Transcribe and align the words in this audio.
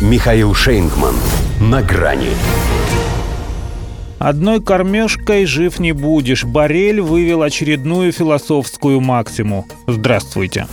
Михаил 0.00 0.54
Шейнгман. 0.54 1.14
На 1.60 1.82
грани. 1.82 2.30
Одной 4.18 4.62
кормежкой 4.62 5.44
жив 5.44 5.78
не 5.78 5.92
будешь. 5.92 6.44
Барель 6.44 7.02
вывел 7.02 7.42
очередную 7.42 8.10
философскую 8.10 9.02
максиму. 9.02 9.66
Здравствуйте. 9.86 10.68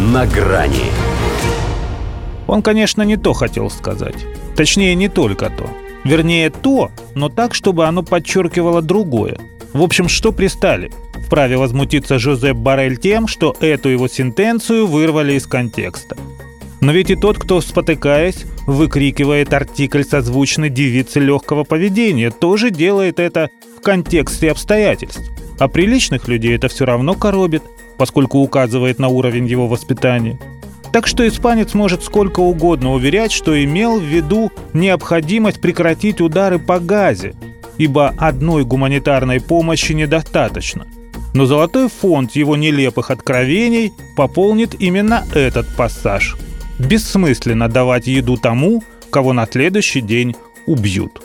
На 0.00 0.24
грани. 0.24 0.86
Он, 2.46 2.62
конечно, 2.62 3.02
не 3.02 3.18
то 3.18 3.34
хотел 3.34 3.68
сказать. 3.68 4.16
Точнее, 4.56 4.94
не 4.94 5.08
только 5.10 5.50
то. 5.50 5.68
Вернее, 6.04 6.48
то, 6.48 6.90
но 7.14 7.28
так, 7.28 7.52
чтобы 7.52 7.84
оно 7.84 8.02
подчеркивало 8.02 8.80
другое. 8.80 9.36
В 9.74 9.82
общем, 9.82 10.08
что 10.08 10.32
пристали? 10.32 10.90
Вправе 11.26 11.58
возмутиться 11.58 12.18
Жозеп 12.18 12.56
Барель 12.56 12.96
тем, 12.96 13.28
что 13.28 13.54
эту 13.60 13.90
его 13.90 14.08
сентенцию 14.08 14.86
вырвали 14.86 15.34
из 15.34 15.46
контекста. 15.46 16.16
Но 16.80 16.92
ведь 16.92 17.10
и 17.10 17.16
тот, 17.16 17.38
кто, 17.38 17.60
спотыкаясь, 17.60 18.46
выкрикивает 18.66 19.52
артикль 19.52 20.02
созвучный 20.02 20.70
девице 20.70 21.20
легкого 21.20 21.64
поведения, 21.64 22.30
тоже 22.30 22.70
делает 22.70 23.20
это 23.20 23.50
в 23.78 23.82
контексте 23.82 24.50
обстоятельств. 24.50 25.22
А 25.58 25.68
приличных 25.68 26.26
людей 26.26 26.56
это 26.56 26.68
все 26.68 26.86
равно 26.86 27.14
коробит, 27.14 27.62
поскольку 27.98 28.38
указывает 28.38 28.98
на 28.98 29.08
уровень 29.08 29.46
его 29.46 29.68
воспитания. 29.68 30.38
Так 30.90 31.06
что 31.06 31.26
испанец 31.28 31.74
может 31.74 32.02
сколько 32.02 32.40
угодно 32.40 32.94
уверять, 32.94 33.30
что 33.30 33.62
имел 33.62 34.00
в 34.00 34.04
виду 34.04 34.50
необходимость 34.72 35.60
прекратить 35.60 36.20
удары 36.20 36.58
по 36.58 36.80
газе, 36.80 37.34
ибо 37.78 38.14
одной 38.16 38.64
гуманитарной 38.64 39.40
помощи 39.40 39.92
недостаточно. 39.92 40.86
Но 41.32 41.46
золотой 41.46 41.88
фонд 41.88 42.32
его 42.32 42.56
нелепых 42.56 43.10
откровений 43.10 43.92
пополнит 44.16 44.74
именно 44.80 45.24
этот 45.32 45.66
пассаж. 45.76 46.36
Бессмысленно 46.88 47.68
давать 47.68 48.06
еду 48.06 48.36
тому, 48.38 48.82
кого 49.10 49.32
на 49.32 49.46
следующий 49.46 50.00
день 50.00 50.34
убьют. 50.66 51.22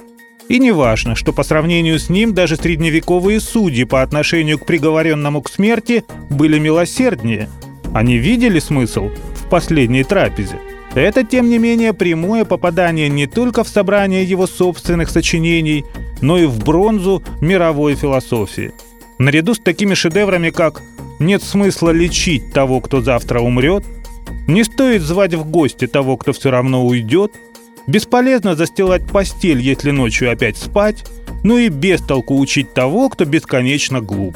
И 0.50 0.60
не 0.60 0.72
важно, 0.72 1.16
что 1.16 1.32
по 1.32 1.44
сравнению 1.44 1.98
с 1.98 2.10
ним 2.10 2.34
даже 2.34 2.58
средневековые 2.58 3.40
судьи 3.40 3.86
по 3.86 4.02
отношению 4.02 4.60
к 4.60 4.66
приговоренному 4.66 5.42
к 5.42 5.50
смерти 5.50 6.04
были 6.30 6.60
милосерднее. 6.60 7.50
Они 7.94 8.18
видели 8.18 8.60
смысл 8.60 9.10
в 9.34 9.50
последней 9.50 10.04
трапезе. 10.04 10.60
Это, 10.94 11.24
тем 11.24 11.50
не 11.50 11.58
менее, 11.58 11.94
прямое 11.94 12.46
попадание 12.46 13.08
не 13.10 13.26
только 13.26 13.64
в 13.64 13.70
собрание 13.70 14.24
его 14.24 14.48
собственных 14.48 15.10
сочинений, 15.10 15.86
но 16.22 16.38
и 16.38 16.46
в 16.46 16.64
бронзу 16.64 17.24
мировой 17.42 17.96
философии. 17.96 18.72
Наряду 19.18 19.54
с 19.54 19.60
такими 19.60 19.94
шедеврами, 19.94 20.50
как 20.50 20.82
«Нет 21.20 21.42
смысла 21.44 21.92
лечить 21.92 22.52
того, 22.54 22.82
кто 22.82 23.02
завтра 23.02 23.40
умрет», 23.40 23.86
«Не 24.48 24.64
стоит 24.64 25.02
звать 25.02 25.34
в 25.34 25.50
гости 25.50 25.88
того, 25.88 26.18
кто 26.18 26.34
все 26.34 26.52
равно 26.52 26.86
уйдет», 26.86 27.34
«Бесполезно 27.88 28.56
застилать 28.56 29.06
постель, 29.06 29.62
если 29.62 29.92
ночью 29.92 30.32
опять 30.32 30.58
спать», 30.58 31.06
ну 31.44 31.60
и 31.60 31.70
без 31.70 32.02
толку 32.02 32.40
учить 32.40 32.74
того, 32.74 33.10
кто 33.10 33.26
бесконечно 33.26 34.02
глуп. 34.02 34.36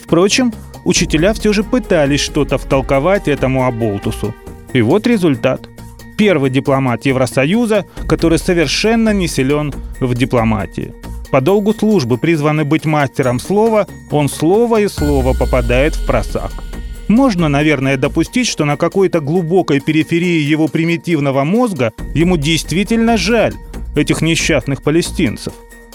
Впрочем, 0.00 0.52
учителя 0.84 1.32
все 1.32 1.52
же 1.52 1.64
пытались 1.64 2.20
что-то 2.20 2.58
втолковать 2.58 3.26
этому 3.26 3.66
оболтусу. 3.66 4.32
И 4.72 4.80
вот 4.80 5.06
результат. 5.08 5.68
Первый 6.16 6.50
дипломат 6.50 7.06
Евросоюза, 7.06 7.86
который 8.06 8.38
совершенно 8.38 9.12
не 9.12 9.26
силен 9.26 9.74
в 9.98 10.14
дипломатии. 10.14 10.94
По 11.32 11.40
долгу 11.40 11.74
службы 11.74 12.18
призванный 12.18 12.62
быть 12.62 12.84
мастером 12.84 13.40
слова, 13.40 13.88
он 14.12 14.28
слово 14.28 14.82
и 14.82 14.88
слово 14.88 15.36
попадает 15.36 15.96
в 15.96 16.06
просак. 16.06 16.52
Можно, 17.08 17.48
наверное, 17.48 17.96
допустить, 17.96 18.46
что 18.46 18.64
на 18.64 18.76
какой-то 18.76 19.20
глубокой 19.20 19.80
периферии 19.80 20.40
его 20.40 20.68
примитивного 20.68 21.44
мозга 21.44 21.92
ему 22.14 22.36
действительно 22.36 23.16
жаль 23.16 23.54
этих 23.94 24.22
несчастных 24.22 24.82
палестинцев 24.82 25.52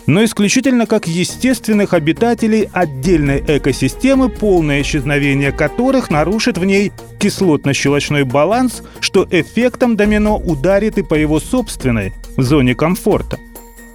но 0.09 0.23
исключительно 0.23 0.87
как 0.87 1.07
естественных 1.07 1.93
обитателей 1.93 2.67
отдельной 2.73 3.43
экосистемы, 3.45 4.29
полное 4.29 4.81
исчезновение 4.81 5.51
которых 5.51 6.09
нарушит 6.09 6.57
в 6.57 6.65
ней 6.65 6.91
кислотно-щелочной 7.19 8.23
баланс, 8.23 8.81
что 9.01 9.27
эффектом 9.29 9.95
домино 9.95 10.37
ударит 10.37 10.97
и 10.97 11.03
по 11.03 11.13
его 11.13 11.39
собственной 11.39 12.13
зоне 12.37 12.73
комфорта. 12.73 13.37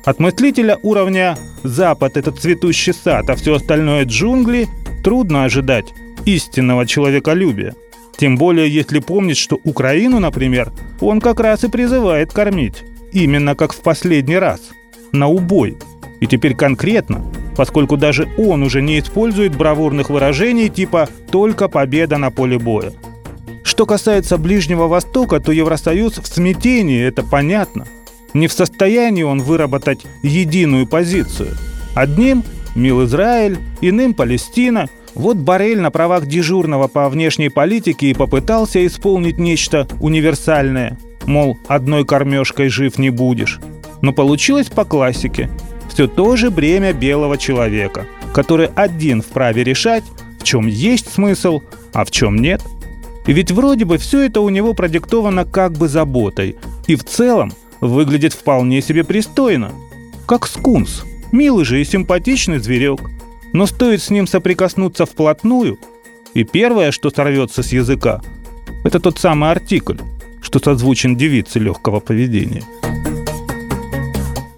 От 0.05 0.21
мыслителя 0.21 0.79
уровня 0.83 1.37
«Запад– 1.65 2.13
это 2.17 2.31
цветущий 2.31 2.93
сад, 2.93 3.29
а 3.29 3.35
все 3.35 3.55
остальное– 3.55 4.05
джунгли» 4.07 4.69
трудно 5.03 5.45
ожидать 5.45 5.93
истинного 6.25 6.87
человеколюбия. 6.87 7.75
Тем 8.17 8.37
более, 8.37 8.69
если 8.69 9.01
помнить, 9.01 9.37
что 9.37 9.59
Украину, 9.65 10.21
например, 10.21 10.73
он 11.01 11.21
как 11.21 11.41
раз 11.41 11.65
и 11.65 11.69
призывает 11.69 12.33
кормить. 12.33 12.85
Именно 13.13 13.55
как 13.55 13.73
в 13.73 13.81
последний 13.81 14.39
раз. 14.39 14.61
На 15.13 15.29
убой– 15.29 15.77
и 16.25 16.27
теперь 16.27 16.55
конкретно, 16.55 17.23
поскольку 17.55 17.99
даже 17.99 18.27
он 18.39 18.63
уже 18.63 18.81
не 18.81 18.99
использует 18.99 19.55
бравурных 19.55 20.09
выражений 20.09 20.71
типа 20.71 21.07
«только 21.31 21.69
победа 21.69 22.17
на 22.17 22.31
поле 22.31 22.59
боя». 22.59 22.93
Что 23.63 23.85
касается 23.85 24.39
Ближнего 24.39 24.87
Востока, 24.87 25.39
то 25.39 25.53
Евросоюз 25.53 26.17
в 26.17 26.27
смятении, 26.27 27.03
это 27.03 27.23
понятно. 27.23 27.87
Не 28.33 28.49
в 28.49 28.55
состоянии 28.55 29.23
он 29.23 29.43
выработать 29.43 30.07
единую 30.23 30.87
позицию. 30.87 31.57
Одним– 31.95 32.43
мил 32.75 33.05
Израиль, 33.05 33.59
иным– 33.83 34.15
Палестина. 34.15 34.89
Вот 35.15 35.37
Барель 35.37 35.81
на 35.81 35.91
правах 35.91 36.27
дежурного 36.27 36.89
по 36.89 37.09
внешней 37.09 37.49
политике 37.49 38.09
и 38.09 38.15
попытался 38.15 38.85
исполнить 38.87 39.39
нечто 39.39 39.87
универсальное. 40.01 40.99
Мол, 41.27 41.59
одной 41.69 42.05
кормежкой 42.05 42.69
жив 42.69 42.99
не 42.99 43.11
будешь. 43.11 43.61
Но 44.03 44.13
получилось 44.13 44.69
по 44.69 44.85
классике– 44.85 45.49
все 45.95 46.09
то 46.09 46.35
же 46.35 46.51
бремя 46.51 46.93
белого 46.93 47.39
человека, 47.39 48.07
который 48.35 48.69
один 48.75 49.23
вправе 49.23 49.63
решать, 49.63 50.03
в 50.41 50.43
чем 50.43 50.67
есть 50.67 51.13
смысл, 51.13 51.63
а 51.93 52.05
в 52.05 52.11
чем 52.11 52.37
нет. 52.37 52.63
И 53.27 53.33
ведь 53.33 53.53
вроде 53.53 53.85
бы 53.85 53.99
все 53.99 54.23
это 54.23 54.41
у 54.41 54.49
него 54.49 54.75
продиктовано 54.75 55.45
как 55.45 55.73
бы 55.73 55.89
заботой, 55.89 56.57
и 56.89 56.97
в 56.97 57.05
целом 57.05 57.53
выглядит 57.81 58.33
вполне 58.33 58.83
себе 58.83 59.05
пристойно. 59.05 59.71
Как 60.27 60.49
скунс. 60.49 61.05
Милый 61.31 61.65
же 61.65 61.81
и 61.81 61.85
симпатичный 61.85 62.59
зверек. 62.59 63.01
Но 63.55 63.67
стоит 63.67 64.03
с 64.03 64.11
ним 64.11 64.27
соприкоснуться 64.27 65.07
вплотную, 65.07 65.79
и 66.35 66.43
первое, 66.43 66.91
что 66.91 67.11
сорвется 67.11 67.63
с 67.63 67.73
языка, 67.73 68.21
это 68.85 68.99
тот 68.99 69.19
самый 69.19 69.51
артикль, 69.51 69.99
что 70.43 70.59
созвучен 70.59 71.17
девице 71.17 71.61
легкого 71.61 72.01
поведения. 72.01 72.65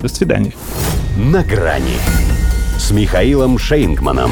До 0.00 0.08
свидания 0.08 0.54
на 1.16 1.42
грани 1.42 1.98
с 2.78 2.90
Михаилом 2.90 3.58
Шейнгманом. 3.58 4.30